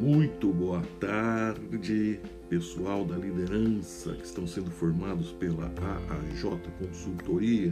Muito 0.00 0.50
boa 0.50 0.80
tarde, 0.98 2.18
pessoal 2.48 3.04
da 3.04 3.18
liderança 3.18 4.14
que 4.14 4.24
estão 4.24 4.46
sendo 4.46 4.70
formados 4.70 5.30
pela 5.32 5.66
AAJ 5.66 6.58
Consultoria, 6.78 7.70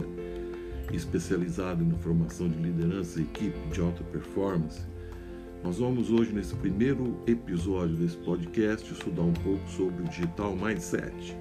especializada 0.93 1.83
na 1.83 1.95
formação 1.95 2.47
de 2.47 2.59
liderança 2.59 3.19
e 3.19 3.23
equipe 3.23 3.57
de 3.73 3.81
alta 3.81 4.03
performance. 4.03 4.85
Nós 5.63 5.79
vamos 5.79 6.11
hoje, 6.11 6.31
nesse 6.31 6.53
primeiro 6.53 7.19
episódio 7.25 7.95
desse 7.95 8.17
podcast, 8.17 8.93
estudar 8.93 9.23
um 9.23 9.33
pouco 9.33 9.67
sobre 9.67 10.03
o 10.03 10.07
Digital 10.09 10.55
Mindset, 10.55 11.35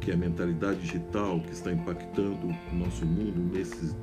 que 0.00 0.12
é 0.12 0.14
a 0.14 0.16
mentalidade 0.16 0.78
digital 0.78 1.40
que 1.40 1.52
está 1.52 1.72
impactando 1.72 2.46
o 2.46 2.74
nosso 2.76 3.04
mundo 3.04 3.52
nesses 3.52 3.96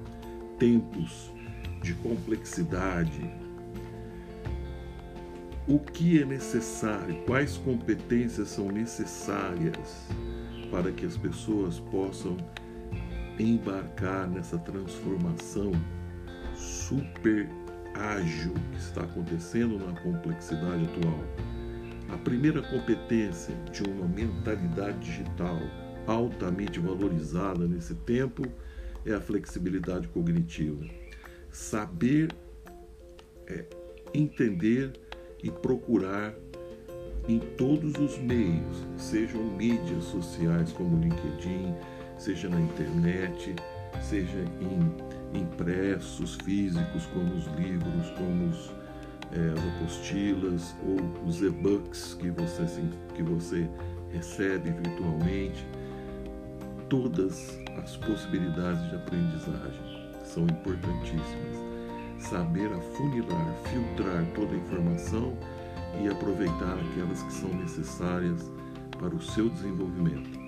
tempos 0.59 1.31
de 1.81 1.93
complexidade, 1.93 3.31
o 5.67 5.79
que 5.79 6.21
é 6.21 6.25
necessário, 6.25 7.23
quais 7.25 7.57
competências 7.57 8.49
são 8.49 8.71
necessárias 8.71 10.07
para 10.69 10.91
que 10.91 11.05
as 11.05 11.17
pessoas 11.17 11.79
possam 11.79 12.37
embarcar 13.39 14.27
nessa 14.29 14.57
transformação 14.57 15.71
super 16.55 17.47
ágil 17.95 18.53
que 18.71 18.77
está 18.77 19.01
acontecendo 19.01 19.77
na 19.77 19.99
complexidade 20.01 20.83
atual. 20.85 21.23
A 22.09 22.17
primeira 22.17 22.61
competência 22.61 23.55
de 23.71 23.83
uma 23.83 24.07
mentalidade 24.07 24.99
digital 24.99 25.57
altamente 26.07 26.79
valorizada 26.79 27.67
nesse 27.67 27.95
tempo 27.95 28.43
é 29.05 29.13
a 29.13 29.21
flexibilidade 29.21 30.07
cognitiva. 30.09 30.83
Saber 31.49 32.33
é, 33.47 33.65
entender 34.13 34.93
e 35.43 35.49
procurar 35.49 36.33
em 37.27 37.39
todos 37.39 37.95
os 37.97 38.17
meios, 38.17 38.85
sejam 38.97 39.43
mídias 39.43 40.05
sociais 40.05 40.71
como 40.73 40.99
LinkedIn, 40.99 41.73
seja 42.17 42.49
na 42.49 42.59
internet, 42.59 43.55
seja 44.01 44.43
em 44.59 45.39
impressos 45.39 46.35
físicos 46.43 47.05
como 47.07 47.33
os 47.35 47.45
livros, 47.57 48.09
como 48.17 48.49
os, 48.49 48.71
é, 49.31 49.53
as 49.53 49.75
apostilas 49.75 50.75
ou 50.85 51.27
os 51.27 51.41
e-books 51.41 52.15
que 52.15 52.29
você, 52.31 52.65
que 53.13 53.23
você 53.23 53.69
recebe 54.11 54.71
virtualmente. 54.71 55.65
Todas 56.89 57.57
as 57.81 57.95
possibilidades 57.97 58.89
de 58.89 58.95
aprendizagem 58.95 60.11
são 60.25 60.43
importantíssimas 60.43 61.60
saber 62.31 62.71
afunilar, 62.71 63.53
filtrar 63.65 64.25
toda 64.33 64.53
a 64.53 64.57
informação 64.57 65.37
e 66.01 66.07
aproveitar 66.07 66.77
aquelas 66.79 67.21
que 67.23 67.33
são 67.33 67.49
necessárias 67.49 68.49
para 68.97 69.13
o 69.13 69.21
seu 69.21 69.49
desenvolvimento. 69.49 70.39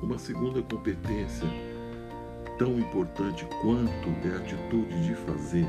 Uma 0.00 0.18
segunda 0.18 0.62
competência 0.62 1.48
tão 2.56 2.78
importante 2.78 3.44
quanto 3.60 4.08
é 4.24 4.34
a 4.34 4.38
atitude 4.38 5.04
de 5.04 5.16
fazer. 5.16 5.66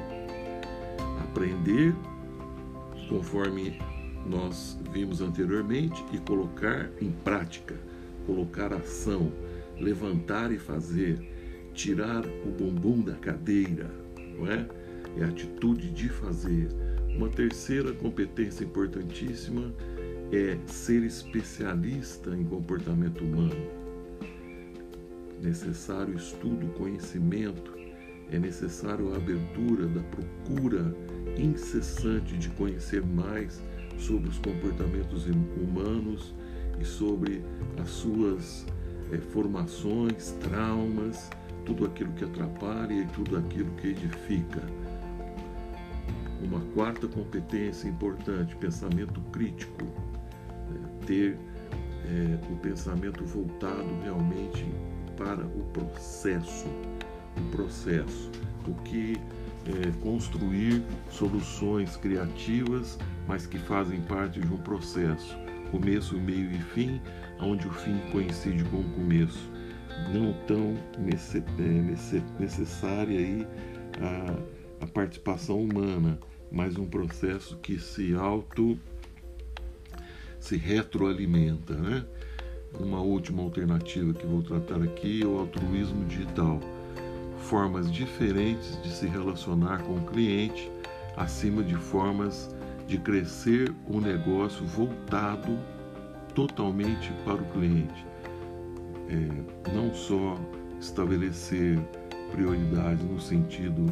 Aprender, 1.23 1.95
conforme 3.09 3.81
nós 4.27 4.80
vimos 4.92 5.21
anteriormente, 5.21 6.05
e 6.14 6.19
colocar 6.19 6.88
em 7.02 7.09
prática, 7.23 7.73
colocar 8.27 8.71
ação, 8.73 9.31
levantar 9.80 10.52
e 10.52 10.60
fazer, 10.60 11.17
tirar 11.73 12.23
o 12.45 12.52
bumbum 12.52 13.02
da 13.02 13.14
cadeira, 13.14 13.89
não 14.37 14.45
é? 14.45 14.86
É 15.20 15.23
a 15.23 15.28
atitude 15.28 15.89
de 15.92 16.10
fazer. 16.10 16.70
Uma 17.16 17.30
terceira 17.30 17.92
competência 17.94 18.64
importantíssima 18.64 19.73
é 20.32 20.58
ser 20.66 21.04
especialista 21.04 22.32
em 22.36 22.44
comportamento 22.44 23.23
humano. 23.23 23.67
Necessário 25.42 26.16
estudo, 26.16 26.67
conhecimento, 26.73 27.73
é 28.32 28.38
necessário 28.38 29.14
a 29.14 29.17
abertura 29.17 29.88
da 29.88 30.02
procura 30.04 30.94
incessante 31.38 32.38
de 32.38 32.49
conhecer 32.49 33.05
mais 33.05 33.61
sobre 33.98 34.30
os 34.30 34.38
comportamentos 34.39 35.26
humanos 35.26 36.34
e 36.80 36.86
sobre 36.86 37.42
as 37.82 37.89
suas 37.89 38.66
é, 39.11 39.17
formações, 39.17 40.32
traumas, 40.42 41.30
tudo 41.66 41.86
aquilo 41.86 42.11
que 42.14 42.26
atrapalha 42.26 42.94
e 42.94 43.05
tudo 43.08 43.38
aquilo 43.38 43.72
que 43.76 43.88
edifica. 43.88 44.61
Uma 46.47 46.61
quarta 46.73 47.08
competência 47.08 47.89
importante, 47.89 48.55
pensamento 48.55 49.19
crítico, 49.31 49.83
né? 49.83 50.89
ter 51.05 51.37
é, 52.05 52.52
o 52.52 52.55
pensamento 52.58 53.25
voltado 53.25 53.87
realmente 54.02 54.65
para 55.17 55.45
o 55.45 55.63
processo, 55.73 56.67
o 57.37 57.52
processo, 57.52 58.31
o 58.65 58.73
que 58.83 59.17
é, 59.65 59.91
construir 60.02 60.81
soluções 61.11 61.97
criativas, 61.97 62.97
mas 63.27 63.45
que 63.45 63.57
fazem 63.57 63.99
parte 64.02 64.39
de 64.39 64.47
um 64.47 64.57
processo, 64.57 65.37
começo, 65.69 66.17
meio 66.17 66.49
e 66.49 66.61
fim, 66.61 67.02
onde 67.41 67.67
o 67.67 67.71
fim 67.71 67.99
coincide 68.11 68.63
com 68.65 68.77
o 68.77 68.89
começo, 68.91 69.52
não 70.13 70.31
tão 70.45 70.75
é, 71.59 72.39
necessária 72.39 73.19
aí 73.19 73.45
a 73.99 74.57
a 74.80 74.87
participação 74.87 75.61
humana, 75.61 76.19
mas 76.52 76.77
um 76.77 76.85
processo 76.85 77.58
que 77.58 77.80
se 77.80 78.13
auto 78.13 78.77
se 80.39 80.58
retroalimenta, 80.58 81.73
né? 81.73 82.05
Uma 82.80 83.02
última 83.02 83.41
alternativa 83.41 84.13
que 84.13 84.25
vou 84.25 84.41
tratar 84.43 84.81
aqui 84.81 85.23
é 85.23 85.25
o 85.25 85.39
altruísmo 85.39 86.05
digital. 86.05 86.59
Formas 87.39 87.91
diferentes 87.91 88.81
de 88.81 88.89
se 88.89 89.07
relacionar 89.07 89.83
com 89.83 89.95
o 89.95 90.05
cliente, 90.05 90.71
acima 91.15 91.63
de 91.63 91.75
formas 91.75 92.53
de 92.87 92.97
crescer 92.97 93.73
o 93.87 93.99
negócio 93.99 94.65
voltado 94.65 95.57
totalmente 96.33 97.11
para 97.25 97.41
o 97.41 97.45
cliente. 97.52 98.05
É, 99.09 99.71
não 99.73 99.93
só 99.93 100.37
estabelecer 100.80 101.80
prioridades 102.31 103.03
no 103.03 103.19
sentido 103.19 103.86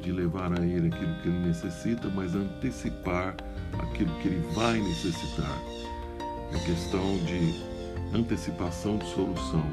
de 0.00 0.12
levar 0.12 0.52
a 0.58 0.64
ele 0.64 0.88
aquilo 0.88 1.14
que 1.22 1.28
ele 1.28 1.46
necessita, 1.46 2.08
mas 2.14 2.34
antecipar 2.34 3.36
aquilo 3.78 4.12
que 4.20 4.28
ele 4.28 4.46
vai 4.54 4.80
necessitar. 4.80 5.58
É 6.52 6.58
questão 6.64 7.16
de 7.18 7.70
antecipação 8.16 8.98
de 8.98 9.06
solução. 9.06 9.64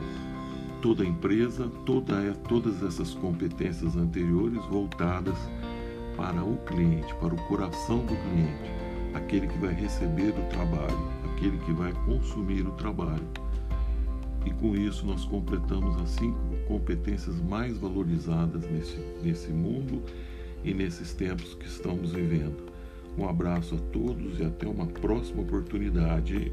Toda 0.82 1.04
empresa, 1.04 1.70
toda, 1.86 2.34
todas 2.48 2.84
essas 2.84 3.14
competências 3.16 3.96
anteriores 3.96 4.64
voltadas 4.66 5.38
para 6.16 6.44
o 6.44 6.58
cliente, 6.58 7.14
para 7.16 7.34
o 7.34 7.48
coração 7.48 8.00
do 8.00 8.16
cliente, 8.16 8.72
aquele 9.14 9.48
que 9.48 9.58
vai 9.58 9.74
receber 9.74 10.30
o 10.30 10.50
trabalho, 10.50 11.12
aquele 11.32 11.58
que 11.60 11.72
vai 11.72 11.92
consumir 12.06 12.68
o 12.68 12.72
trabalho. 12.72 13.28
E 14.46 14.52
com 14.52 14.76
isso 14.76 15.06
nós 15.06 15.26
completamos 15.26 16.00
as 16.02 16.10
cinco 16.12 16.40
competências 16.68 17.36
mais 17.42 17.78
valorizadas 17.78 18.70
nesse, 18.70 18.98
nesse 19.24 19.52
mundo 19.52 20.04
e 20.64 20.74
nesses 20.74 21.14
tempos 21.14 21.54
que 21.56 21.66
estamos 21.66 22.12
vivendo. 22.12 22.68
Um 23.18 23.28
abraço 23.28 23.76
a 23.76 23.80
todos 23.92 24.40
e 24.40 24.44
até 24.44 24.68
uma 24.68 24.86
próxima 24.86 25.42
oportunidade. 25.42 26.52